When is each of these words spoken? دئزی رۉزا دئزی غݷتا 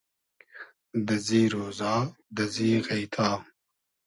دئزی 1.07 1.41
رۉزا 1.53 1.93
دئزی 2.35 2.69
غݷتا 2.85 3.29